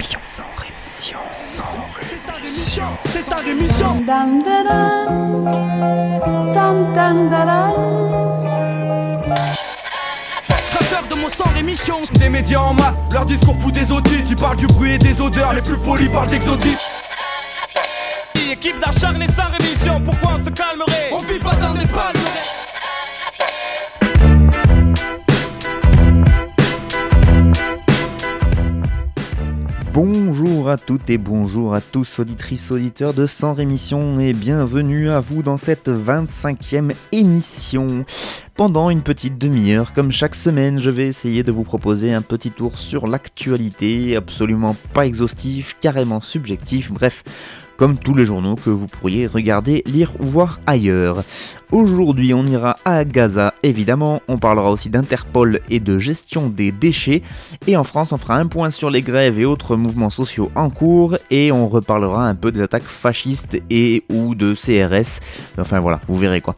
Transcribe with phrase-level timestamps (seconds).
[0.00, 0.18] rémission.
[0.18, 1.18] Sans rémission.
[1.32, 1.62] Sans
[2.34, 2.84] rémission.
[3.06, 4.00] C'est sa rémission.
[4.06, 5.42] Dam da dam.
[6.54, 6.92] Dam
[11.08, 11.96] de mon sang rémission.
[12.14, 14.24] Des médias en masse, leur discours fout des audits.
[14.24, 16.78] Tu parles du bruit et des odeurs, les plus polis parlent d'exotisme.
[18.50, 21.10] Équipe d'acharnés sans rémission, pourquoi on se calmerait?
[21.12, 22.19] On vit pas dans des palmes.
[30.02, 35.20] Bonjour à toutes et bonjour à tous auditrices auditeurs de Sans Rémission et bienvenue à
[35.20, 38.06] vous dans cette 25e émission.
[38.56, 42.50] Pendant une petite demi-heure, comme chaque semaine, je vais essayer de vous proposer un petit
[42.50, 47.22] tour sur l'actualité, absolument pas exhaustif, carrément subjectif, bref,
[47.80, 51.24] comme tous les journaux que vous pourriez regarder, lire ou voir ailleurs.
[51.72, 57.22] Aujourd'hui, on ira à Gaza, évidemment, on parlera aussi d'Interpol et de gestion des déchets,
[57.66, 60.68] et en France, on fera un point sur les grèves et autres mouvements sociaux en
[60.68, 65.20] cours, et on reparlera un peu des attaques fascistes et ou de CRS,
[65.58, 66.56] enfin voilà, vous verrez quoi.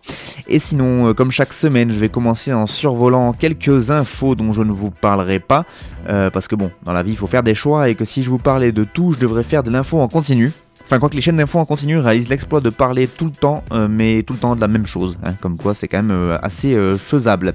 [0.49, 4.63] Et sinon, euh, comme chaque semaine, je vais commencer en survolant quelques infos dont je
[4.63, 5.67] ne vous parlerai pas,
[6.09, 8.25] euh, parce que bon, dans la vie, il faut faire des choix, et que si
[8.25, 10.53] je vous parlais de tout, je devrais faire de l'info en continu.
[10.93, 13.65] Enfin, quoi que les chaînes d'infos en continu réalisent l'exploit de parler tout le temps,
[13.73, 15.17] euh, mais tout le temps de la même chose.
[15.25, 17.55] hein, comme quoi, c'est quand même euh, assez euh, faisable.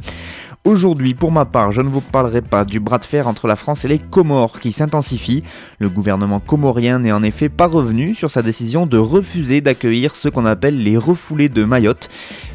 [0.67, 3.55] Aujourd'hui, pour ma part, je ne vous parlerai pas du bras de fer entre la
[3.55, 5.41] France et les Comores qui s'intensifie.
[5.79, 10.27] Le gouvernement comorien n'est en effet pas revenu sur sa décision de refuser d'accueillir ce
[10.27, 12.09] qu'on appelle les refoulés de Mayotte,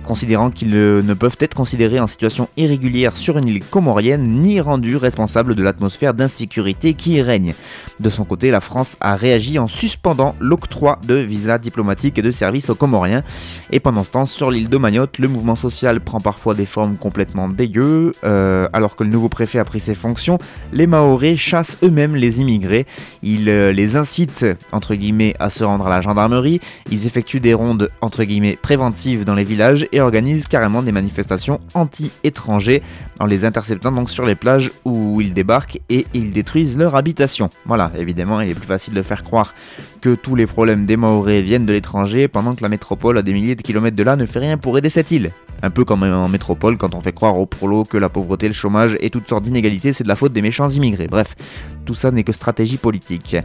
[0.04, 4.60] considérant qu'ils euh, ne peuvent être considérés en situation irrégulière sur une île comorienne ni
[4.60, 7.54] rendus responsables de l'atmosphère d'insécurité qui y règne.
[7.98, 12.30] De son côté, la France a réagi en suspendant l'octroi de visas diplomatiques et de
[12.30, 13.22] services aux Comoriens.
[13.70, 16.96] Et pendant ce temps, sur l'île de Mayotte, le mouvement social prend parfois des formes
[16.96, 18.01] complètement dégueu.
[18.24, 20.38] Euh, alors que le nouveau préfet a pris ses fonctions,
[20.72, 22.86] les Maoris chassent eux-mêmes les immigrés.
[23.22, 24.46] Ils euh, les incitent,
[25.38, 26.60] à se rendre à la gendarmerie.
[26.90, 27.90] Ils effectuent des rondes,
[28.62, 32.82] préventives dans les villages et organisent carrément des manifestations anti-étrangers
[33.20, 37.50] en les interceptant donc sur les plages où ils débarquent et ils détruisent leur habitation.
[37.66, 39.54] Voilà, évidemment, il est plus facile de faire croire
[40.00, 43.32] que tous les problèmes des Maoris viennent de l'étranger pendant que la métropole à des
[43.32, 45.32] milliers de kilomètres de là ne fait rien pour aider cette île.
[45.62, 48.54] Un peu comme en métropole quand on fait croire aux prolos que la pauvreté, le
[48.54, 51.08] chômage et toutes sortes d'inégalités c'est de la faute des méchants immigrés.
[51.08, 51.34] Bref,
[51.84, 53.36] tout ça n'est que stratégie politique.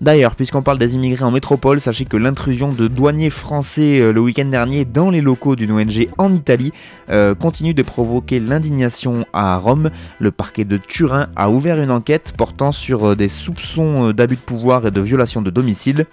[0.00, 4.20] D'ailleurs, puisqu'on parle des immigrés en métropole, sachez que l'intrusion de douaniers français euh, le
[4.20, 6.72] week-end dernier dans les locaux d'une ONG en Italie
[7.10, 9.90] euh, continue de provoquer l'indignation à Rome.
[10.18, 14.40] Le parquet de Turin a ouvert une enquête portant sur euh, des soupçons d'abus de
[14.40, 16.06] pouvoir et de violation de domicile.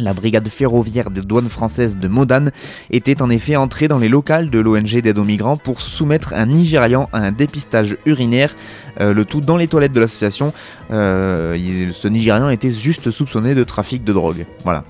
[0.00, 2.50] La brigade ferroviaire des douanes françaises de Modane
[2.90, 6.46] était en effet entrée dans les locales de l'ONG d'aide aux migrants pour soumettre un
[6.46, 8.56] Nigérian à un dépistage urinaire,
[9.00, 10.52] le tout dans les toilettes de l'association.
[10.90, 14.46] Euh, ce Nigérian était juste soupçonné de trafic de drogue.
[14.64, 14.84] Voilà.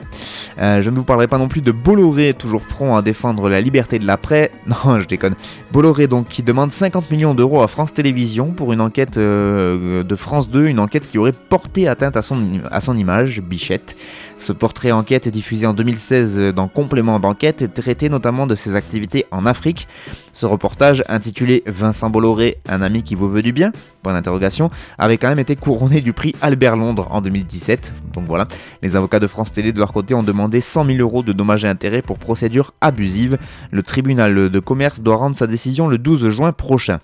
[0.58, 3.60] Euh, je ne vous parlerai pas non plus de Bolloré, toujours prompt à défendre la
[3.60, 4.50] liberté de l'après.
[4.66, 5.34] Non, je déconne.
[5.72, 10.16] Bolloré donc qui demande 50 millions d'euros à France Télévisions pour une enquête euh, de
[10.16, 13.94] France 2, une enquête qui aurait porté atteinte à son, à son image, Bichette.
[14.38, 18.74] Ce portrait enquête est diffusé en 2016 dans Complément d'enquête et traitait notamment de ses
[18.74, 19.86] activités en Afrique.
[20.34, 23.70] Ce reportage, intitulé Vincent Bolloré, un ami qui vous veut du bien
[24.02, 24.68] Point d'interrogation,
[24.98, 27.92] avait quand même été couronné du prix Albert Londres en 2017.
[28.12, 28.48] Donc voilà,
[28.82, 31.64] les avocats de France Télé de leur côté ont demandé 100 000 euros de dommages
[31.64, 33.38] et intérêts pour procédure abusive.
[33.70, 36.98] Le tribunal de commerce doit rendre sa décision le 12 juin prochain.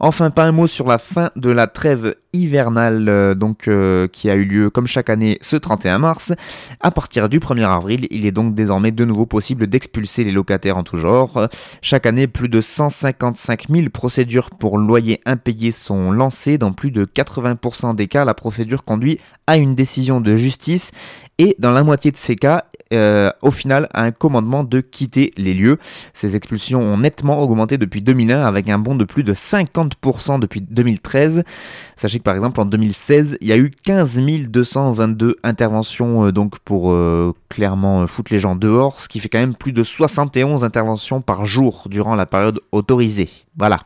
[0.00, 4.30] Enfin, pas un mot sur la fin de la trêve hivernale euh, donc euh, qui
[4.30, 6.32] a eu lieu comme chaque année ce 31 mars.
[6.80, 10.76] À partir du 1er avril, il est donc désormais de nouveau possible d'expulser les locataires
[10.76, 11.48] en tout genre.
[11.82, 16.58] Chaque année, plus de 155 000 procédures pour loyer impayé sont lancées.
[16.58, 20.92] Dans plus de 80% des cas, la procédure conduit à une décision de justice
[21.42, 25.54] et dans la moitié de ces cas, euh, au final, un commandement de quitter les
[25.54, 25.78] lieux.
[26.14, 30.60] Ces expulsions ont nettement augmenté depuis 2001 avec un bond de plus de 50% depuis
[30.60, 31.42] 2013.
[31.96, 34.20] Sachez que par exemple en 2016, il y a eu 15
[34.50, 39.40] 222 interventions euh, donc pour euh, clairement foutre les gens dehors, ce qui fait quand
[39.40, 43.30] même plus de 71 interventions par jour durant la période autorisée.
[43.56, 43.80] Voilà.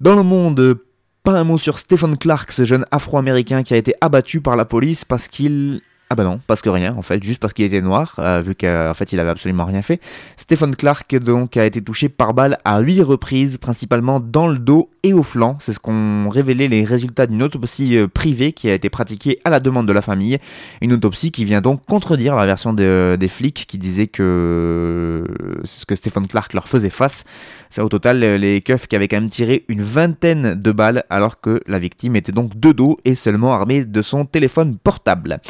[0.00, 0.76] Dans le monde,
[1.22, 4.66] pas un mot sur Stephen Clark, ce jeune afro-américain qui a été abattu par la
[4.66, 5.80] police parce qu'il
[6.12, 8.54] Ah bah non, parce que rien en fait, juste parce qu'il était noir, euh, vu
[8.54, 9.98] qu'en fait il avait absolument rien fait.
[10.36, 14.90] Stephen Clark donc a été touché par balle à 8 reprises, principalement dans le dos
[15.04, 15.56] et au flanc.
[15.58, 19.48] C'est ce qu'ont révélé les résultats d'une autopsie euh, privée qui a été pratiquée à
[19.48, 20.36] la demande de la famille.
[20.82, 25.24] Une autopsie qui vient donc contredire la version des flics qui disaient que
[25.64, 27.24] ce que Stephen Clark leur faisait face.
[27.70, 31.40] Ça au total les keufs qui avaient quand même tiré une vingtaine de balles alors
[31.40, 35.40] que la victime était donc de dos et seulement armée de son téléphone portable.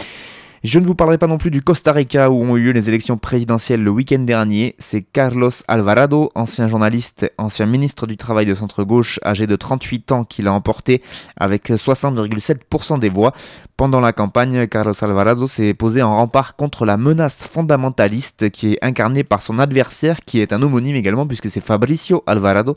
[0.65, 2.89] Je ne vous parlerai pas non plus du Costa Rica où ont eu lieu les
[2.89, 4.77] élections présidentielles le week-end dernier.
[4.79, 10.23] C'est Carlos Alvarado, ancien journaliste, ancien ministre du Travail de centre-gauche, âgé de 38 ans,
[10.23, 11.03] qui l'a emporté
[11.37, 13.33] avec 60,7% des voix.
[13.77, 18.79] Pendant la campagne, Carlos Alvarado s'est posé en rempart contre la menace fondamentaliste qui est
[18.83, 22.77] incarnée par son adversaire, qui est un homonyme également, puisque c'est Fabricio Alvarado,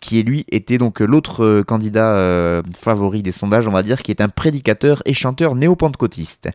[0.00, 4.12] qui lui était donc l'autre euh, candidat euh, favori des sondages, on va dire, qui
[4.12, 6.50] est un prédicateur et chanteur néo-pentecôtiste.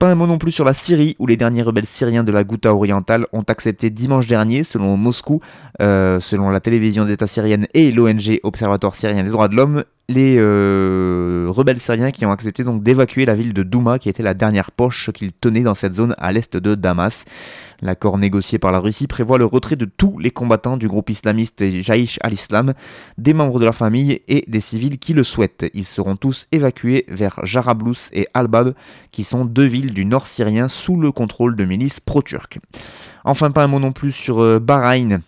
[0.00, 2.42] Pas un mot non plus sur la Syrie, où les derniers rebelles syriens de la
[2.42, 5.42] Ghouta orientale ont accepté dimanche dernier, selon Moscou,
[5.82, 10.36] euh, selon la télévision d'État syrienne et l'ONG Observatoire syrien des droits de l'homme, les
[10.38, 14.34] euh, rebelles syriens qui ont accepté donc d'évacuer la ville de Douma, qui était la
[14.34, 17.24] dernière poche qu'ils tenaient dans cette zone à l'est de Damas.
[17.80, 21.64] L'accord négocié par la Russie prévoit le retrait de tous les combattants du groupe islamiste
[21.80, 22.74] Jaïch al-Islam,
[23.18, 25.66] des membres de leur famille et des civils qui le souhaitent.
[25.74, 28.74] Ils seront tous évacués vers Jarablus et Al-Bab,
[29.12, 32.58] qui sont deux villes du nord syrien sous le contrôle de milices pro-turques.
[33.24, 35.22] Enfin, pas un mot non plus sur euh, Bahreïn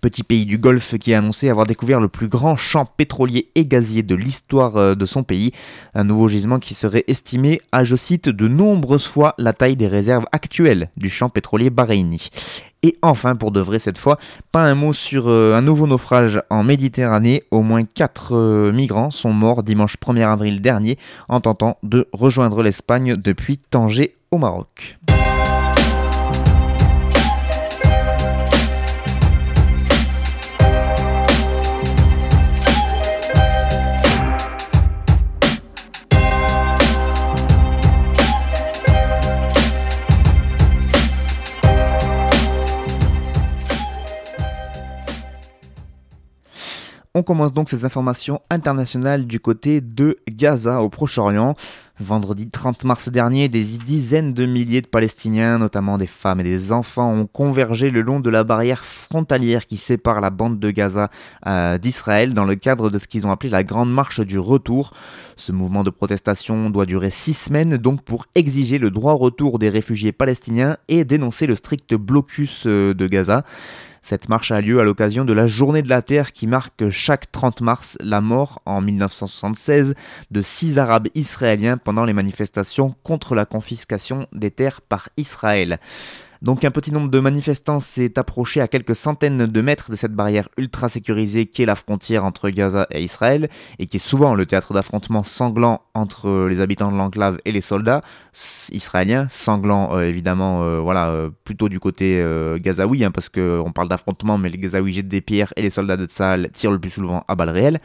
[0.00, 3.66] petit pays du Golfe qui a annoncé avoir découvert le plus grand champ pétrolier et
[3.66, 5.52] gazier de l'histoire euh, de son pays,
[5.94, 9.88] un nouveau gisement qui serait estimé à, je cite, de nombreuses fois la taille des
[9.88, 12.30] réserves actuelles du champ pétrolier bahreïni.
[12.82, 14.18] Et enfin, pour de vrai cette fois,
[14.52, 17.42] pas un mot sur euh, un nouveau naufrage en Méditerranée.
[17.50, 20.98] Au moins 4 euh, migrants sont morts dimanche 1er avril dernier
[21.28, 24.98] en tentant de rejoindre l'Espagne depuis Tanger au Maroc.
[47.18, 51.54] On commence donc ces informations internationales du côté de Gaza au Proche-Orient.
[51.98, 56.72] Vendredi 30 mars dernier, des dizaines de milliers de Palestiniens, notamment des femmes et des
[56.72, 61.08] enfants, ont convergé le long de la barrière frontalière qui sépare la bande de Gaza
[61.46, 64.92] euh, d'Israël dans le cadre de ce qu'ils ont appelé la Grande Marche du Retour.
[65.36, 69.58] Ce mouvement de protestation doit durer six semaines, donc pour exiger le droit au retour
[69.58, 73.42] des réfugiés palestiniens et dénoncer le strict blocus euh, de Gaza.
[74.08, 77.32] Cette marche a lieu à l'occasion de la Journée de la Terre qui marque chaque
[77.32, 79.96] 30 mars la mort en 1976
[80.30, 85.80] de six Arabes israéliens pendant les manifestations contre la confiscation des terres par Israël.
[86.46, 90.12] Donc un petit nombre de manifestants s'est approché à quelques centaines de mètres de cette
[90.12, 93.48] barrière ultra sécurisée qu'est la frontière entre Gaza et Israël,
[93.80, 97.60] et qui est souvent le théâtre d'affrontements sanglants entre les habitants de l'enclave et les
[97.60, 98.02] soldats
[98.70, 102.24] israéliens, sanglants euh, évidemment, euh, voilà, euh, plutôt du côté
[102.60, 105.96] gazaoui, hein, parce qu'on parle d'affrontements, mais les gazaouis jettent des pierres et les soldats
[105.96, 107.80] de Tsahal tirent le plus souvent à balles réelles.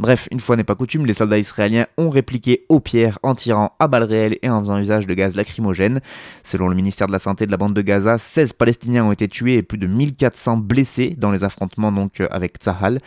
[0.00, 3.76] Bref, une fois n'est pas coutume, les soldats israéliens ont répliqué aux pierres en tirant
[3.78, 6.00] à balles réelles et en faisant usage de gaz lacrymogène.
[6.42, 9.28] Selon le ministère de la Santé de la bande de Gaza, 16 Palestiniens ont été
[9.28, 13.00] tués et plus de 1400 blessés dans les affrontements donc avec Tsahal.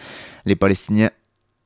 [0.46, 1.12] Les Palestiniens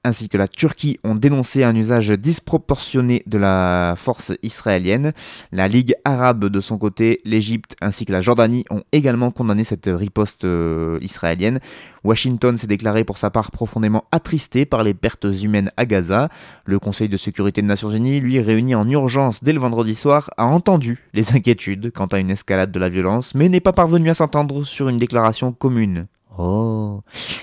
[0.07, 5.12] ainsi que la Turquie ont dénoncé un usage disproportionné de la force israélienne.
[5.51, 9.89] La Ligue arabe de son côté, l'Égypte ainsi que la Jordanie ont également condamné cette
[9.92, 11.59] riposte euh, israélienne.
[12.04, 16.30] Washington s'est déclaré pour sa part profondément attristé par les pertes humaines à Gaza.
[16.65, 20.29] Le Conseil de sécurité des Nations Unies, lui réuni en urgence dès le vendredi soir,
[20.38, 24.10] a entendu les inquiétudes quant à une escalade de la violence, mais n'est pas parvenu
[24.10, 26.08] à s'entendre sur une déclaration commune.
[26.38, 27.01] Oh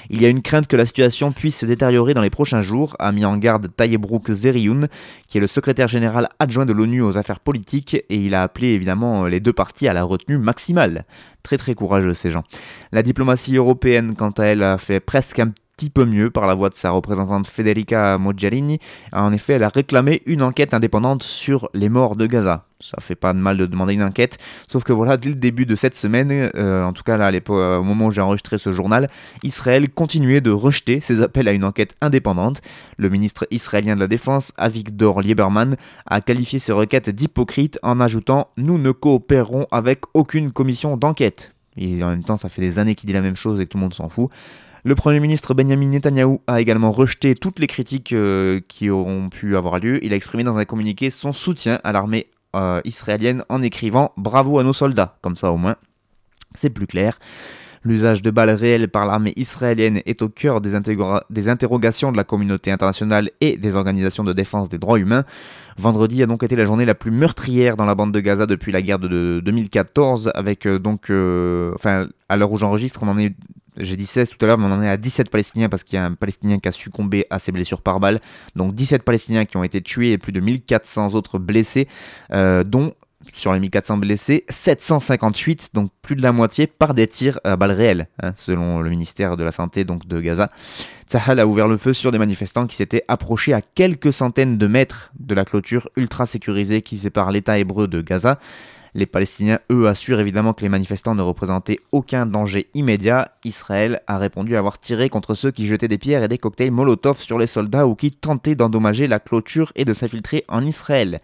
[0.09, 2.95] Il y a une crainte que la situation puisse se détériorer dans les prochains jours,
[3.01, 4.89] a mis en garde Tayebrouk Zerioun,
[5.27, 8.69] qui est le secrétaire général adjoint de l'ONU aux affaires politiques, et il a appelé
[8.69, 11.05] évidemment les deux parties à la retenue maximale.
[11.43, 12.45] Très très courageux ces gens.
[12.93, 16.55] La diplomatie européenne, quant à elle, a fait presque un petit peu mieux par la
[16.55, 18.79] voix de sa représentante Federica Mogherini.
[19.13, 22.65] En effet, elle a réclamé une enquête indépendante sur les morts de Gaza.
[22.81, 24.37] Ça fait pas de mal de demander une enquête,
[24.69, 27.83] sauf que voilà, dès le début de cette semaine, euh, en tout cas là, au
[27.83, 29.09] moment où j'ai enregistré ce journal,
[29.43, 32.61] Israël continuait de rejeter ses appels à une enquête indépendante.
[32.99, 35.77] Le ministre israélien de la Défense, Avigdor Lieberman,
[36.07, 41.53] a qualifié ces requêtes d'hypocrites en ajoutant Nous ne coopérerons avec aucune commission d'enquête.
[41.77, 43.79] Et en même temps, ça fait des années qu'il dit la même chose et tout
[43.79, 44.31] le monde s'en fout.
[44.87, 49.57] Le Premier ministre Benjamin Netanyahou a également rejeté toutes les critiques euh, qui auront pu
[49.57, 49.99] avoir lieu.
[50.05, 54.59] Il a exprimé dans un communiqué son soutien à l'armée euh, israélienne en écrivant Bravo
[54.59, 55.77] à nos soldats, comme ça au moins
[56.55, 57.19] c'est plus clair.
[57.83, 62.71] L'usage de balles réelles par l'armée israélienne est au cœur des, interrogations de la communauté
[62.71, 65.25] internationale et des organisations de défense des droits humains.
[65.79, 68.71] Vendredi a donc été la journée la plus meurtrière dans la bande de Gaza depuis
[68.71, 71.05] la guerre de 2014, avec euh, donc,
[71.75, 73.35] enfin, à l'heure où j'enregistre, on en est
[73.77, 75.97] j'ai dit 16 tout à l'heure, mais on en est à 17 Palestiniens parce qu'il
[75.97, 78.21] y a un Palestinien qui a succombé à ses blessures par balle.
[78.57, 81.89] Donc 17 Palestiniens qui ont été tués et plus de 1400 autres blessés,
[82.33, 82.95] euh, dont
[83.33, 87.73] sur les 1400 blessés, 758, donc plus de la moitié, par des tirs à balles
[87.73, 90.51] réelles, hein, selon le ministère de la Santé donc de Gaza.
[91.09, 94.67] Tsahal a ouvert le feu sur des manifestants qui s'étaient approchés à quelques centaines de
[94.67, 98.39] mètres de la clôture ultra sécurisée qui sépare l'État hébreu de Gaza.
[98.97, 103.33] Les Palestiniens, eux, assurent évidemment que les manifestants ne représentaient aucun danger immédiat.
[103.45, 107.21] Israël a répondu avoir tiré contre ceux qui jetaient des pierres et des cocktails Molotov
[107.21, 111.21] sur les soldats ou qui tentaient d'endommager la clôture et de s'infiltrer en Israël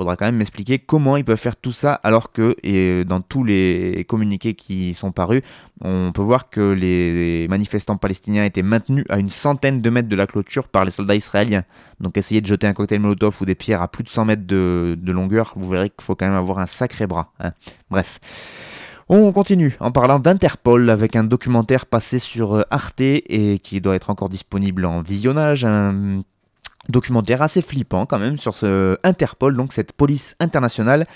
[0.00, 3.44] faudra quand même m'expliquer comment ils peuvent faire tout ça alors que et dans tous
[3.44, 5.42] les communiqués qui sont parus,
[5.82, 10.16] on peut voir que les manifestants palestiniens étaient maintenus à une centaine de mètres de
[10.16, 11.64] la clôture par les soldats israéliens.
[12.00, 14.46] Donc essayer de jeter un cocktail Molotov ou des pierres à plus de 100 mètres
[14.46, 17.32] de, longueur, vous verrez qu'il faut quand même avoir un sacré bras.
[17.38, 17.52] Hein.
[17.90, 18.20] Bref.
[19.10, 23.96] On continue en parlant d'Interpol avec un documentaire passé sur euh, Arte et qui doit
[23.96, 25.66] être encore disponible en visionnage,
[26.90, 31.06] documentaire assez flippant quand même sur ce Interpol, donc cette police internationale,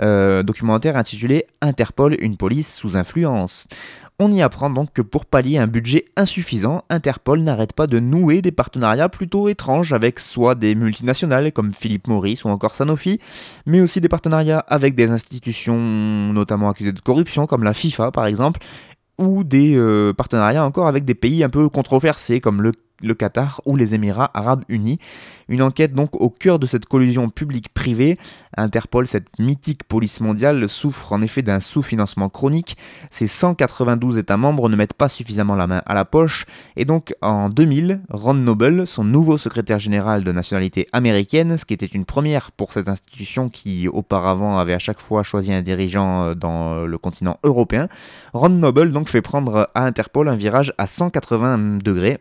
[0.00, 3.66] euh, documentaire intitulé Interpol, une police sous influence.
[4.20, 8.42] On y apprend donc que pour pallier un budget insuffisant, Interpol n'arrête pas de nouer
[8.42, 13.18] des partenariats plutôt étranges avec soit des multinationales comme Philippe Maurice ou encore Sanofi,
[13.66, 15.76] mais aussi des partenariats avec des institutions
[16.32, 18.60] notamment accusées de corruption comme la FIFA par exemple,
[19.18, 22.70] ou des euh, partenariats encore avec des pays un peu controversés comme le
[23.02, 24.98] le Qatar ou les Émirats arabes unis.
[25.48, 28.18] Une enquête donc au cœur de cette collusion publique-privée.
[28.56, 32.76] Interpol, cette mythique police mondiale, souffre en effet d'un sous-financement chronique.
[33.10, 36.46] Ses 192 États membres ne mettent pas suffisamment la main à la poche.
[36.76, 41.74] Et donc en 2000, Ron Noble, son nouveau secrétaire général de nationalité américaine, ce qui
[41.74, 46.24] était une première pour cette institution qui auparavant avait à chaque fois choisi un dirigeant
[46.24, 47.88] euh, dans le continent européen,
[48.32, 52.18] Ron Noble donc fait prendre à Interpol un virage à 180 degrés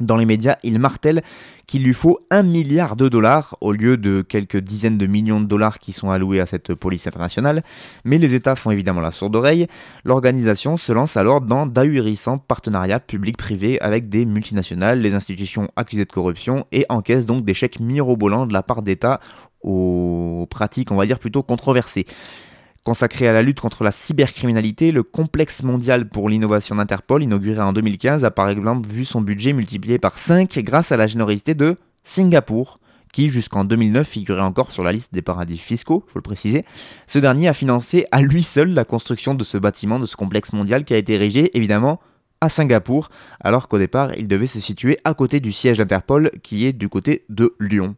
[0.00, 1.22] dans les médias, il martèle
[1.66, 5.46] qu'il lui faut un milliard de dollars au lieu de quelques dizaines de millions de
[5.46, 7.62] dollars qui sont alloués à cette police internationale,
[8.04, 9.66] mais les États font évidemment la sourde oreille.
[10.04, 16.12] L'organisation se lance alors dans d'ahurissants partenariats publics-privés avec des multinationales, les institutions accusées de
[16.12, 19.20] corruption et encaisse donc des chèques mirobolants de la part d'États
[19.62, 22.06] aux pratiques, on va dire, plutôt controversées.
[22.84, 27.72] Consacré à la lutte contre la cybercriminalité, le complexe mondial pour l'innovation d'Interpol, inauguré en
[27.72, 31.76] 2015, a par exemple vu son budget multiplié par 5 grâce à la générosité de
[32.02, 32.80] Singapour,
[33.12, 36.64] qui jusqu'en 2009 figurait encore sur la liste des paradis fiscaux, faut le préciser.
[37.06, 40.52] Ce dernier a financé à lui seul la construction de ce bâtiment, de ce complexe
[40.52, 42.00] mondial qui a été érigé évidemment
[42.40, 46.66] à Singapour, alors qu'au départ il devait se situer à côté du siège d'Interpol qui
[46.66, 47.94] est du côté de Lyon.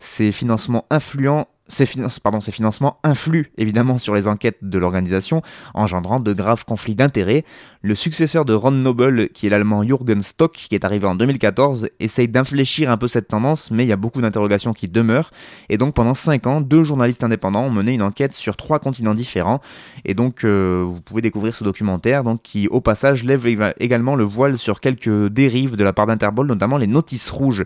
[0.00, 5.42] Ces financements influents ces, financements influent évidemment sur les enquêtes de l'organisation,
[5.72, 7.44] engendrant de graves conflits d'intérêts.
[7.80, 11.88] Le successeur de Ron Noble, qui est l'allemand Jürgen Stock, qui est arrivé en 2014,
[12.00, 15.30] essaye d'infléchir un peu cette tendance, mais il y a beaucoup d'interrogations qui demeurent.
[15.70, 19.14] Et donc pendant 5 ans, deux journalistes indépendants ont mené une enquête sur trois continents
[19.14, 19.60] différents.
[20.04, 23.46] Et donc euh, vous pouvez découvrir ce documentaire, donc, qui au passage lève
[23.78, 27.64] également le voile sur quelques dérives de la part d'Interpol, notamment les notices rouges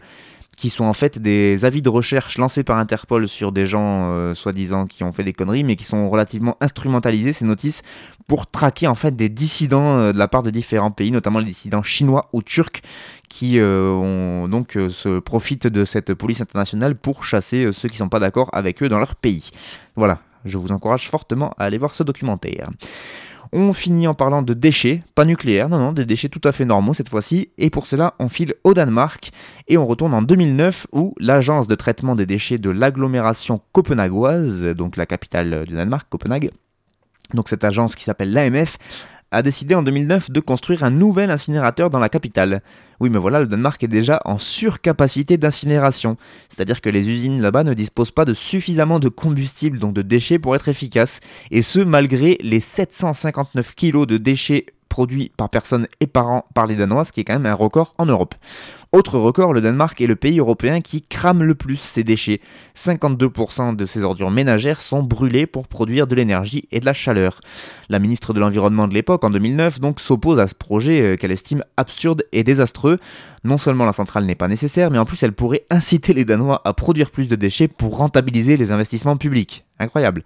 [0.59, 4.35] qui sont en fait des avis de recherche lancés par Interpol sur des gens euh,
[4.35, 7.83] soi-disant qui ont fait des conneries, mais qui sont relativement instrumentalisés, ces notices,
[8.27, 11.47] pour traquer en fait des dissidents euh, de la part de différents pays, notamment les
[11.47, 12.83] dissidents chinois ou turcs,
[13.29, 18.09] qui euh, donc se profitent de cette police internationale pour chasser ceux qui ne sont
[18.09, 19.51] pas d'accord avec eux dans leur pays.
[19.95, 22.71] Voilà, je vous encourage fortement à aller voir ce documentaire.
[23.53, 26.65] On finit en parlant de déchets, pas nucléaires, non, non, des déchets tout à fait
[26.65, 29.31] normaux cette fois-ci, et pour cela on file au Danemark,
[29.69, 34.97] et on retourne en 2009 où l'agence de traitement des déchets de l'agglomération copenhagoise, donc
[34.97, 36.51] la capitale du Danemark, Copenhague,
[37.35, 38.79] donc cette agence qui s'appelle l'AMF,
[39.31, 42.63] a décidé en 2009 de construire un nouvel incinérateur dans la capitale.
[43.01, 46.17] Oui, mais voilà, le Danemark est déjà en surcapacité d'incinération.
[46.49, 50.39] C'est-à-dire que les usines là-bas ne disposent pas de suffisamment de combustible, donc de déchets,
[50.39, 51.21] pour être efficaces.
[51.51, 56.67] Et ce, malgré les 759 kg de déchets produits par personne et par an par
[56.67, 58.35] les Danois, ce qui est quand même un record en Europe.
[58.91, 62.41] Autre record, le Danemark est le pays européen qui crame le plus ses déchets.
[62.75, 67.43] 52% de ses ordures ménagères sont brûlées pour produire de l'énergie et de la chaleur.
[67.91, 71.33] La ministre de l'Environnement de l'époque, en 2009, donc s'oppose à ce projet euh, qu'elle
[71.33, 72.99] estime absurde et désastreux.
[73.45, 76.63] Non seulement la centrale n'est pas nécessaire, mais en plus elle pourrait inciter les Danois
[76.65, 79.67] à produire plus de déchets pour rentabiliser les investissements publics.
[79.79, 80.25] Incroyable.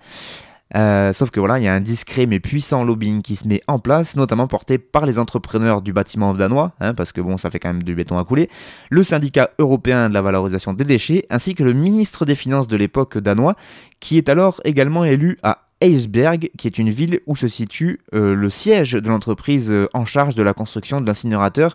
[0.74, 3.60] Euh, sauf que voilà, il y a un discret mais puissant lobbying qui se met
[3.66, 7.50] en place, notamment porté par les entrepreneurs du bâtiment danois, hein, parce que bon, ça
[7.50, 8.48] fait quand même du béton à couler,
[8.90, 12.76] le syndicat européen de la valorisation des déchets, ainsi que le ministre des Finances de
[12.76, 13.54] l'époque danois,
[14.00, 18.36] qui est alors également élu à Eisberg, qui est une ville où se situe euh,
[18.36, 21.74] le siège de l'entreprise euh, en charge de la construction de l'incinérateur.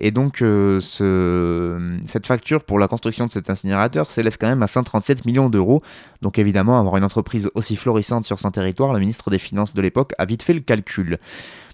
[0.00, 4.66] Et donc, euh, cette facture pour la construction de cet incinérateur s'élève quand même à
[4.66, 5.82] 137 millions d'euros.
[6.20, 9.82] Donc, évidemment, avoir une entreprise aussi florissante sur son territoire, le ministre des Finances de
[9.82, 11.18] l'époque a vite fait le calcul.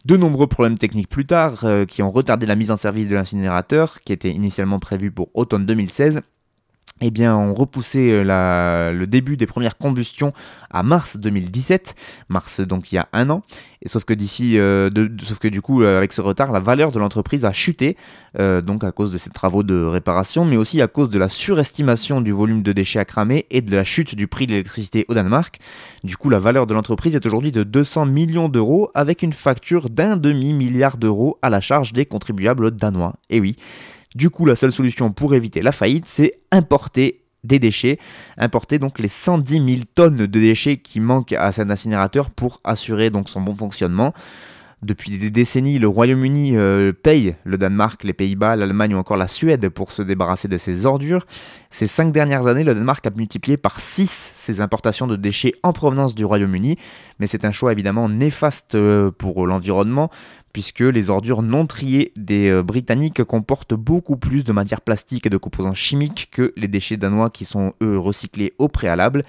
[0.05, 4.01] De nombreux problèmes techniques plus tard qui ont retardé la mise en service de l'incinérateur,
[4.05, 6.21] qui était initialement prévu pour automne 2016
[7.01, 10.33] eh bien, ont repoussé euh, le début des premières combustions
[10.71, 11.95] à mars 2017,
[12.29, 13.43] mars donc il y a un an.
[13.83, 14.91] Et sauf que d'ici, euh,
[15.23, 17.97] sauf que du coup, euh, avec ce retard, la valeur de l'entreprise a chuté,
[18.39, 22.21] donc à cause de ces travaux de réparation, mais aussi à cause de la surestimation
[22.21, 25.15] du volume de déchets à cramer et de la chute du prix de l'électricité au
[25.15, 25.59] Danemark.
[26.05, 29.91] Du coup, la valeur de l'entreprise est aujourd'hui de 200 millions d'euros, avec une facture
[29.91, 33.15] d'un demi milliard d'euros à la charge des contribuables danois.
[33.31, 33.57] Et oui.
[34.15, 37.99] Du coup, la seule solution pour éviter la faillite, c'est importer des déchets,
[38.37, 43.11] importer donc les 110 000 tonnes de déchets qui manquent à cet incinérateur pour assurer
[43.11, 44.13] donc son bon fonctionnement.
[44.83, 49.29] Depuis des décennies, le Royaume-Uni euh, paye le Danemark, les Pays-Bas, l'Allemagne ou encore la
[49.29, 51.27] Suède pour se débarrasser de ces ordures.
[51.69, 55.75] Ces cinq dernières années, le Danemark a multiplié par 6 ses importations de déchets en
[55.75, 56.79] provenance du Royaume-Uni,
[57.19, 60.11] mais c'est un choix évidemment néfaste euh, pour l'environnement,
[60.53, 65.31] puisque les ordures non triées des euh, Britanniques comportent beaucoup plus de matières plastiques et
[65.31, 69.25] de composants chimiques que les déchets danois qui sont eux recyclés au préalable.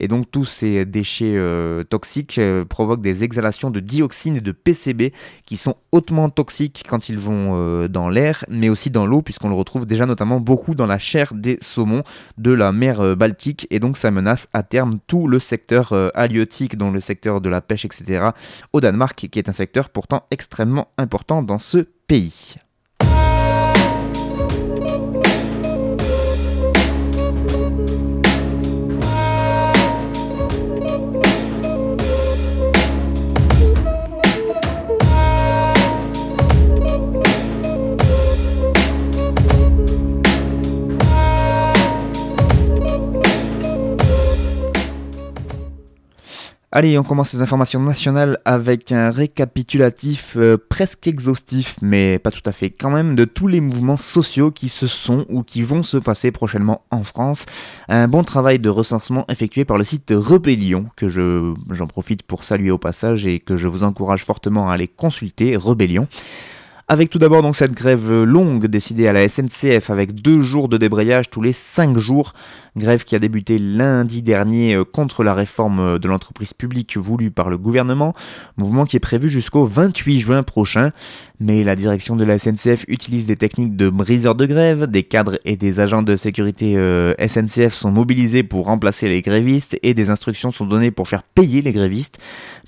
[0.00, 4.52] Et donc tous ces déchets euh, toxiques euh, provoquent des exhalations de dioxine et de
[4.52, 5.12] PCB
[5.46, 9.54] qui sont hautement toxiques quand ils vont dans l'air, mais aussi dans l'eau, puisqu'on le
[9.54, 12.02] retrouve déjà notamment beaucoup dans la chair des saumons
[12.38, 13.66] de la mer Baltique.
[13.70, 17.60] Et donc ça menace à terme tout le secteur halieutique, dont le secteur de la
[17.60, 18.30] pêche, etc.,
[18.72, 20.65] au Danemark, qui est un secteur pourtant extrêmement
[20.98, 22.56] important dans ce pays.
[46.78, 52.42] Allez, on commence ces informations nationales avec un récapitulatif euh, presque exhaustif, mais pas tout
[52.44, 55.82] à fait quand même, de tous les mouvements sociaux qui se sont ou qui vont
[55.82, 57.46] se passer prochainement en France.
[57.88, 62.44] Un bon travail de recensement effectué par le site Rebellion, que je, j'en profite pour
[62.44, 66.08] saluer au passage et que je vous encourage fortement à aller consulter, Rebellion.
[66.88, 70.76] Avec tout d'abord donc cette grève longue décidée à la SNCF avec deux jours de
[70.76, 72.32] débrayage tous les cinq jours
[72.76, 77.30] grève qui a débuté lundi dernier euh, contre la réforme euh, de l'entreprise publique voulue
[77.30, 78.14] par le gouvernement,
[78.56, 80.92] mouvement qui est prévu jusqu'au 28 juin prochain.
[81.40, 85.38] Mais la direction de la SNCF utilise des techniques de briseur de grève, des cadres
[85.44, 90.10] et des agents de sécurité euh, SNCF sont mobilisés pour remplacer les grévistes et des
[90.10, 92.18] instructions sont données pour faire payer les grévistes.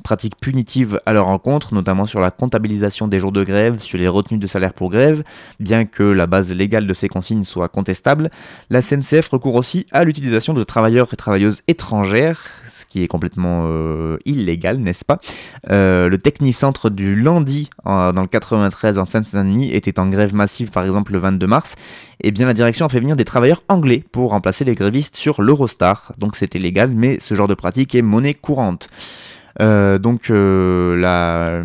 [0.08, 4.08] Pratique punitive à leur encontre, notamment sur la comptabilisation des jours de grève, sur les
[4.08, 5.22] retenues de salaire pour grève,
[5.60, 8.30] bien que la base légale de ces consignes soit contestable.
[8.70, 12.40] La SNCF recourt aussi à l'utilisation de travailleurs et travailleuses étrangères,
[12.70, 15.20] ce qui est complètement euh, illégal, n'est-ce pas?
[15.68, 20.86] Euh, Le technicentre du Landy, dans le 93 en Seine-Saint-Denis, était en grève massive par
[20.86, 21.74] exemple le 22 mars.
[22.22, 25.16] Et eh bien la direction a fait venir des travailleurs anglais pour remplacer les grévistes
[25.16, 26.14] sur l'Eurostar.
[26.16, 28.88] Donc c'était légal, mais ce genre de pratique est monnaie courante.
[29.60, 31.62] Euh, donc la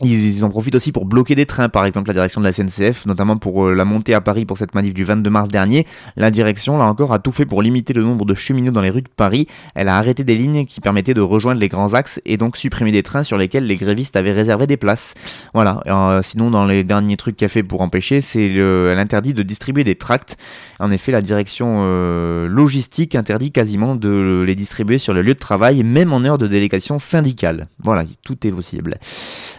[0.00, 3.06] ils, en profitent aussi pour bloquer des trains, par exemple la direction de la SNCF,
[3.06, 5.86] notamment pour euh, la montée à Paris pour cette manif du 22 mars dernier.
[6.16, 8.90] La direction, là encore, a tout fait pour limiter le nombre de cheminots dans les
[8.90, 9.46] rues de Paris.
[9.74, 12.92] Elle a arrêté des lignes qui permettaient de rejoindre les grands axes et donc supprimer
[12.92, 15.14] des trains sur lesquels les grévistes avaient réservé des places.
[15.52, 15.82] Voilà.
[15.86, 19.84] Euh, sinon, dans les derniers trucs qu'elle fait pour empêcher, c'est elle interdit de distribuer
[19.84, 20.36] des tracts.
[20.78, 25.38] En effet, la direction euh, logistique interdit quasiment de les distribuer sur le lieu de
[25.38, 27.68] travail, même en heure de délégation syndicale.
[27.82, 28.98] Voilà, tout est possible.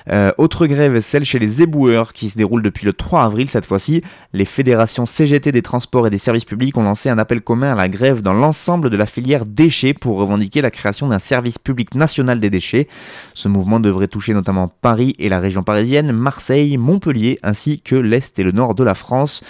[0.09, 3.65] Euh, autre grève, celle chez les éboueurs qui se déroule depuis le 3 avril cette
[3.65, 4.03] fois-ci.
[4.33, 7.75] Les fédérations CGT des transports et des services publics ont lancé un appel commun à
[7.75, 11.95] la grève dans l'ensemble de la filière déchets pour revendiquer la création d'un service public
[11.95, 12.87] national des déchets.
[13.33, 18.37] Ce mouvement devrait toucher notamment Paris et la région parisienne, Marseille, Montpellier ainsi que l'Est
[18.39, 19.43] et le Nord de la France.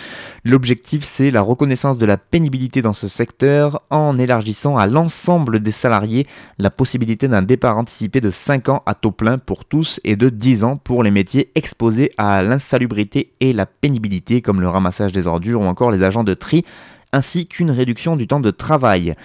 [0.44, 5.72] L'objectif c'est la reconnaissance de la pénibilité dans ce secteur en élargissant à l'ensemble des
[5.72, 10.16] salariés la possibilité d'un départ anticipé de 5 ans à taux plein pour tous et
[10.16, 15.12] de 10 ans pour les métiers exposés à l'insalubrité et la pénibilité comme le ramassage
[15.12, 16.66] des ordures ou encore les agents de tri
[17.12, 19.16] ainsi qu'une réduction du temps de travail.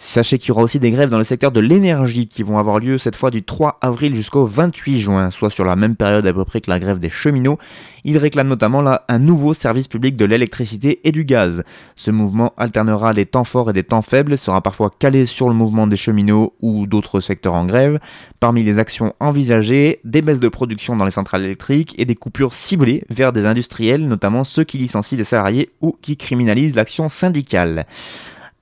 [0.00, 2.78] Sachez qu'il y aura aussi des grèves dans le secteur de l'énergie qui vont avoir
[2.78, 6.32] lieu cette fois du 3 avril jusqu'au 28 juin, soit sur la même période à
[6.32, 7.58] peu près que la grève des cheminots.
[8.04, 11.64] Ils réclament notamment là un nouveau service public de l'électricité et du gaz.
[11.96, 15.54] Ce mouvement alternera les temps forts et des temps faibles, sera parfois calé sur le
[15.54, 17.98] mouvement des cheminots ou d'autres secteurs en grève.
[18.38, 22.54] Parmi les actions envisagées, des baisses de production dans les centrales électriques et des coupures
[22.54, 27.84] ciblées vers des industriels, notamment ceux qui licencient des salariés ou qui criminalisent l'action syndicale.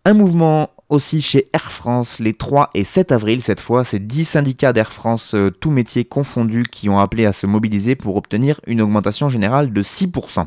[0.07, 3.85] Un mouvement aussi chez Air France les 3 et 7 avril cette fois.
[3.85, 7.97] C'est 10 syndicats d'Air France, euh, tous métiers confondus, qui ont appelé à se mobiliser
[7.97, 10.47] pour obtenir une augmentation générale de 6%.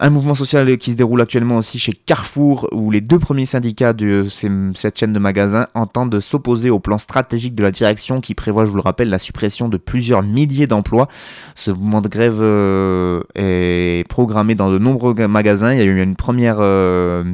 [0.00, 3.92] Un mouvement social qui se déroule actuellement aussi chez Carrefour, où les deux premiers syndicats
[3.92, 4.28] de
[4.76, 8.70] cette chaîne de magasins entendent s'opposer au plan stratégique de la direction qui prévoit, je
[8.70, 11.08] vous le rappelle, la suppression de plusieurs milliers d'emplois.
[11.56, 15.72] Ce mouvement de grève euh, est programmé dans de nombreux magasins.
[15.72, 17.24] Il y a eu une première euh,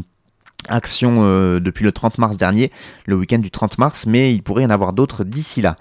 [0.68, 2.70] action euh, depuis le 30 mars dernier,
[3.06, 5.76] le week-end du 30 mars, mais il pourrait y en avoir d'autres d'ici là.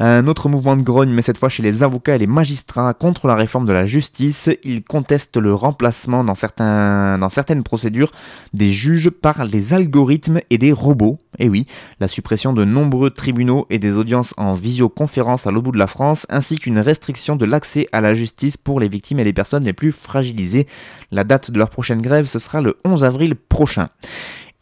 [0.00, 3.26] Un autre mouvement de grogne, mais cette fois chez les avocats et les magistrats contre
[3.28, 4.50] la réforme de la justice.
[4.64, 8.12] Ils contestent le remplacement dans, certains, dans certaines procédures
[8.52, 11.20] des juges par les algorithmes et des robots.
[11.38, 11.66] Et oui,
[12.00, 15.86] la suppression de nombreux tribunaux et des audiences en visioconférence à l'autre bout de la
[15.86, 19.64] France, ainsi qu'une restriction de l'accès à la justice pour les victimes et les personnes
[19.64, 20.66] les plus fragilisées.
[21.10, 23.88] La date de leur prochaine grève, ce sera le 11 avril prochain.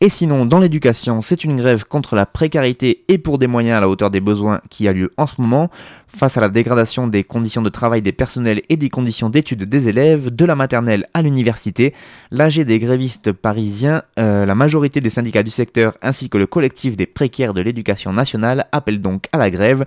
[0.04, 3.80] Et sinon, dans l'éducation, c'est une grève contre la précarité et pour des moyens à
[3.80, 5.70] la hauteur des besoins qui a lieu en ce moment.
[6.08, 9.88] Face à la dégradation des conditions de travail des personnels et des conditions d'études des
[9.88, 11.94] élèves, de la maternelle à l'université,
[12.32, 16.96] l'AG des grévistes parisiens, euh, la majorité des syndicats du secteur ainsi que le collectif
[16.96, 19.84] des précaires de l'éducation nationale appellent donc à la grève.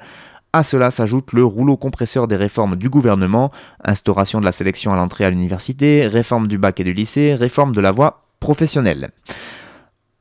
[0.54, 3.52] À cela s'ajoute le rouleau compresseur des réformes du gouvernement,
[3.84, 7.76] instauration de la sélection à l'entrée à l'université, réforme du bac et du lycée, réforme
[7.76, 9.10] de la voie professionnelle.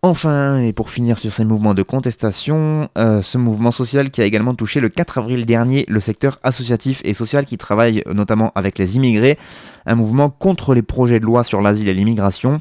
[0.07, 4.27] Enfin, et pour finir sur ces mouvements de contestation, euh, ce mouvement social qui a
[4.27, 8.77] également touché le 4 avril dernier le secteur associatif et social qui travaille notamment avec
[8.77, 9.39] les immigrés,
[9.87, 12.61] un mouvement contre les projets de loi sur l'asile et l'immigration,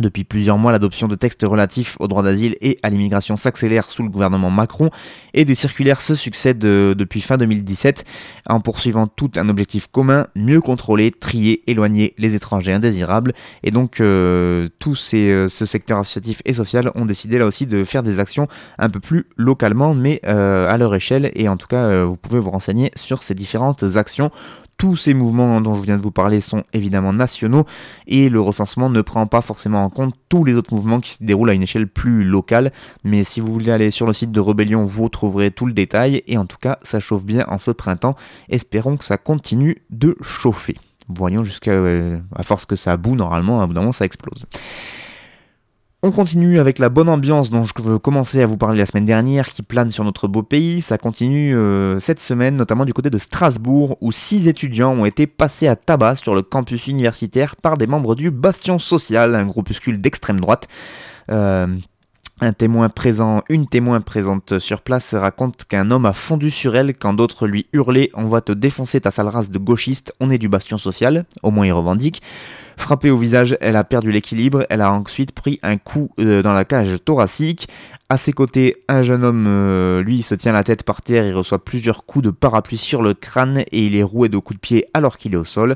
[0.00, 4.02] depuis plusieurs mois, l'adoption de textes relatifs au droit d'asile et à l'immigration s'accélère sous
[4.02, 4.90] le gouvernement Macron
[5.34, 8.04] et des circulaires se succèdent euh, depuis fin 2017
[8.48, 13.32] en poursuivant tout un objectif commun, mieux contrôler, trier, éloigner les étrangers indésirables.
[13.62, 17.66] Et donc euh, tous ces, euh, ce secteur associatif et social ont décidé là aussi
[17.66, 21.66] de faire des actions un peu plus localement mais à leur échelle et en tout
[21.66, 24.30] cas vous pouvez vous renseigner sur ces différentes actions
[24.78, 27.64] tous ces mouvements dont je viens de vous parler sont évidemment nationaux
[28.06, 31.24] et le recensement ne prend pas forcément en compte tous les autres mouvements qui se
[31.24, 32.72] déroulent à une échelle plus locale.
[33.04, 36.22] Mais si vous voulez aller sur le site de Rebellion, vous trouverez tout le détail
[36.26, 38.16] et en tout cas, ça chauffe bien en ce printemps.
[38.48, 40.76] Espérons que ça continue de chauffer.
[41.08, 44.44] Voyons jusqu'à euh, force que ça boue normalement, à bout d'un moment ça explose.
[46.06, 49.06] On continue avec la bonne ambiance dont je veux commencer à vous parler la semaine
[49.06, 50.80] dernière qui plane sur notre beau pays.
[50.80, 55.26] Ça continue euh, cette semaine, notamment du côté de Strasbourg, où six étudiants ont été
[55.26, 60.00] passés à tabac sur le campus universitaire par des membres du Bastion Social, un groupuscule
[60.00, 60.68] d'extrême droite.
[61.32, 61.76] Euh,
[62.40, 66.96] un témoin présent, une témoin présente sur place raconte qu'un homme a fondu sur elle
[66.96, 70.38] quand d'autres lui hurlaient On va te défoncer ta sale race de gauchiste, on est
[70.38, 72.22] du bastion social, au moins il revendique.
[72.76, 76.52] Frappée au visage, elle a perdu l'équilibre, elle a ensuite pris un coup euh, dans
[76.52, 77.68] la cage thoracique.
[78.08, 81.34] À ses côtés, un jeune homme, euh, lui, se tient la tête par terre, il
[81.34, 84.60] reçoit plusieurs coups de parapluie sur le crâne et il est roué de coups de
[84.60, 85.74] pied alors qu'il est au sol.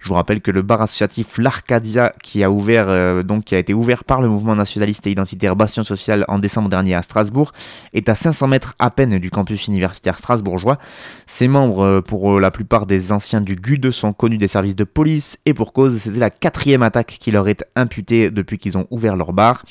[0.00, 4.28] Je vous rappelle que le bar associatif L'Arcadia, qui a euh, été ouvert par le
[4.28, 7.52] mouvement nationaliste et identitaire Bastion Social en décembre dernier à Strasbourg,
[7.92, 10.78] est à 500 mètres à peine du campus universitaire strasbourgeois.
[11.26, 15.38] Ses membres, pour la plupart des anciens du GUD, sont connus des services de police
[15.46, 19.16] et pour cause, c'était la quatrième attaque qui leur est imputée depuis qu'ils ont ouvert
[19.16, 19.64] leur bar.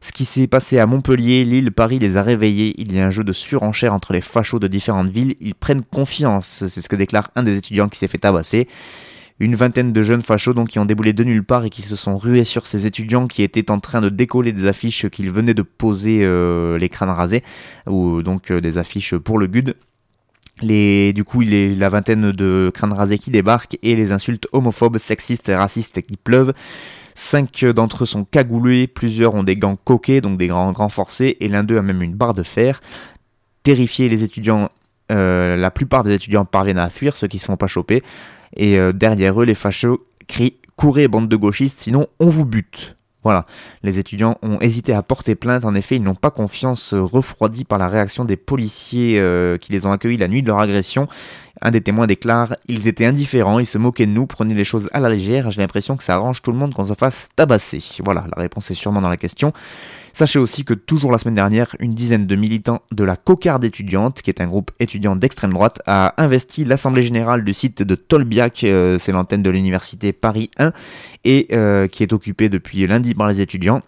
[0.00, 2.74] Ce qui s'est passé à Montpellier, Lille, Paris les a réveillés.
[2.78, 5.34] Il y a un jeu de surenchère entre les fachos de différentes villes.
[5.40, 8.68] Ils prennent confiance, c'est ce que déclare un des étudiants qui s'est fait tabasser.
[9.38, 11.96] Une vingtaine de jeunes fachos donc qui ont déboulé de nulle part et qui se
[11.96, 15.54] sont rués sur ces étudiants qui étaient en train de décoller des affiches qu'ils venaient
[15.54, 17.42] de poser euh, les crânes rasés,
[17.86, 19.74] ou donc euh, des affiches pour le GUD.
[20.62, 24.48] Les, du coup, il est la vingtaine de crânes rasés qui débarquent et les insultes
[24.52, 26.54] homophobes, sexistes et racistes qui pleuvent.
[27.14, 31.36] Cinq d'entre eux sont cagoulés, plusieurs ont des gants coqués, donc des grands, grands forcés,
[31.40, 32.80] et l'un d'eux a même une barre de fer.
[33.62, 34.70] Terrifiés, les étudiants,
[35.12, 38.02] euh, la plupart des étudiants parviennent à fuir, ceux qui se font pas choper,
[38.54, 42.95] et euh, derrière eux, les fâcheux crient Courez, bande de gauchistes, sinon on vous bute.
[43.26, 43.44] Voilà,
[43.82, 47.64] les étudiants ont hésité à porter plainte, en effet ils n'ont pas confiance, euh, refroidis
[47.64, 49.20] par la réaction des policiers
[49.60, 51.08] qui les ont accueillis la nuit de leur agression.
[51.62, 54.88] Un des témoins déclare Ils étaient indifférents, ils se moquaient de nous, prenaient les choses
[54.92, 57.82] à la légère, j'ai l'impression que ça arrange tout le monde qu'on se fasse tabasser.
[58.04, 59.52] Voilà, la réponse est sûrement dans la question.
[60.12, 64.22] Sachez aussi que toujours la semaine dernière, une dizaine de militants de la Cocarde étudiante,
[64.22, 68.64] qui est un groupe étudiant d'extrême droite, a investi l'Assemblée Générale du site de Tolbiac,
[68.64, 70.72] euh, c'est l'antenne de l'Université Paris 1,
[71.24, 73.82] et euh, qui est occupée depuis lundi par les étudiants.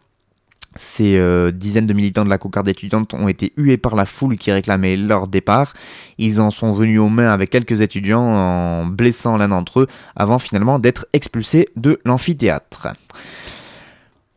[0.79, 4.37] Ces euh, dizaines de militants de la cocarde étudiante ont été hués par la foule
[4.37, 5.75] qui réclamait leur départ.
[6.19, 10.39] Ils en sont venus aux mains avec quelques étudiants en blessant l'un d'entre eux avant
[10.39, 12.89] finalement d'être expulsés de l'amphithéâtre.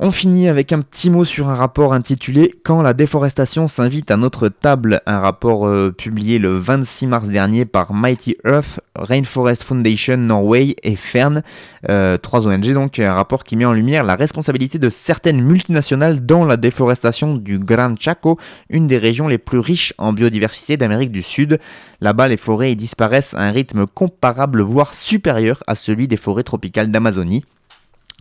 [0.03, 4.17] On finit avec un petit mot sur un rapport intitulé Quand la déforestation s'invite à
[4.17, 10.17] notre table, un rapport euh, publié le 26 mars dernier par Mighty Earth, Rainforest Foundation
[10.17, 11.43] Norway et Fern,
[11.87, 16.25] euh, trois ONG donc, un rapport qui met en lumière la responsabilité de certaines multinationales
[16.25, 18.39] dans la déforestation du Gran Chaco,
[18.71, 21.59] une des régions les plus riches en biodiversité d'Amérique du Sud.
[21.99, 26.89] Là-bas, les forêts disparaissent à un rythme comparable, voire supérieur à celui des forêts tropicales
[26.89, 27.43] d'Amazonie.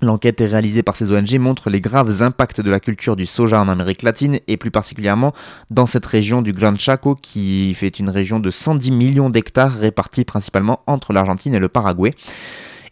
[0.02, 3.68] L'enquête réalisée par ces ONG montre les graves impacts de la culture du soja en
[3.68, 5.34] Amérique latine et plus particulièrement
[5.70, 10.24] dans cette région du Gran Chaco qui fait une région de 110 millions d'hectares répartis
[10.24, 12.14] principalement entre l'Argentine et le Paraguay.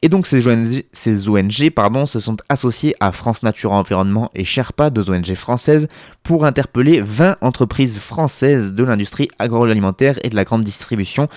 [0.03, 1.73] Et donc ces ONG, ces ONG
[2.07, 5.89] se sont associées à France Nature Environnement et Sherpa, deux ONG françaises,
[6.23, 11.29] pour interpeller 20 entreprises françaises de l'industrie agroalimentaire et de la grande distribution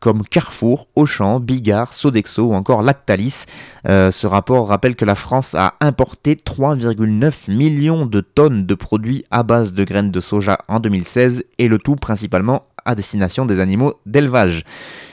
[0.00, 3.44] comme Carrefour, Auchan, Bigard, Sodexo ou encore Lactalis.
[3.88, 9.24] Euh, ce rapport rappelle que la France a importé 3,9 millions de tonnes de produits
[9.30, 13.60] à base de graines de soja en 2016 et le tout principalement à destination des
[13.60, 14.64] animaux d'élevage.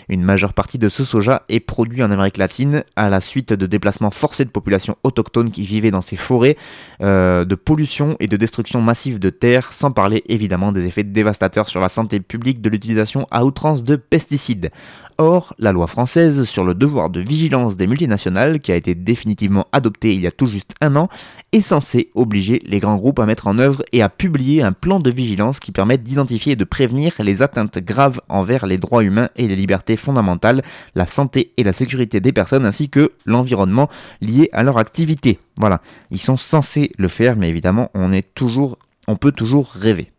[0.10, 3.66] Une majeure partie de ce soja est produit en Amérique latine à la suite de
[3.66, 6.58] déplacements forcés de populations autochtones qui vivaient dans ces forêts,
[7.02, 11.70] euh, de pollution et de destruction massive de terres, sans parler évidemment des effets dévastateurs
[11.70, 14.72] sur la santé publique de l'utilisation à outrance de pesticides.
[15.18, 19.68] Or, la loi française sur le devoir de vigilance des multinationales, qui a été définitivement
[19.72, 21.08] adoptée il y a tout juste un an,
[21.52, 25.00] est censée obliger les grands groupes à mettre en œuvre et à publier un plan
[25.00, 29.30] de vigilance qui permette d'identifier et de prévenir les atteintes graves envers les droits humains
[29.36, 29.56] et les
[29.94, 30.62] libertés fondamentales,
[30.96, 33.90] la santé et la sécurité des personnes ainsi que l'environnement
[34.22, 35.40] lié à leur activité.
[35.58, 38.78] Voilà, ils sont censés le faire, mais évidemment, on est toujours,
[39.08, 40.13] on peut toujours rêver.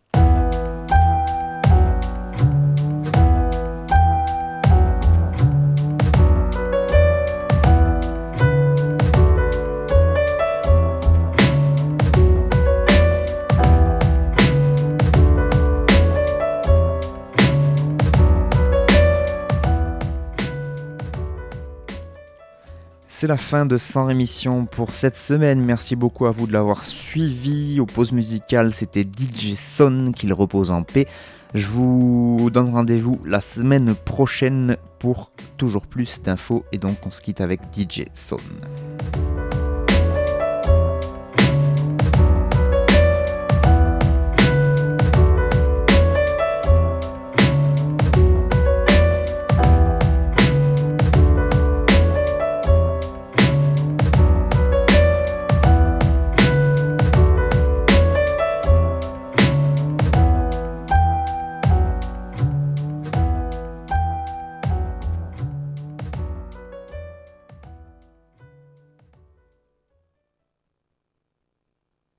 [23.17, 25.61] C'est la fin de 100 émissions pour cette semaine.
[25.61, 27.79] Merci beaucoup à vous de l'avoir suivi.
[27.79, 31.07] Aux pauses musicales, c'était DJ Son qu'il repose en paix.
[31.55, 37.21] Je vous donne rendez-vous la semaine prochaine pour toujours plus d'infos et donc on se
[37.21, 38.39] quitte avec DJ Son.